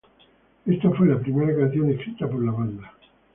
[0.65, 2.91] Esta fue la primera canción escrita por la banda.